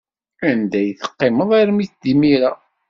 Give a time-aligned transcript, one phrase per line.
[0.49, 2.51] Anda ay teqqimeḍ armi d imir-a?